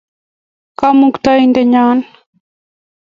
[0.79, 1.85] Kamukta-indennyo.